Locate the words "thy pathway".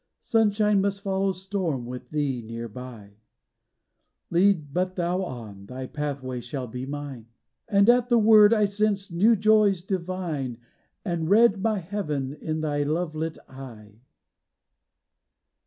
5.67-6.39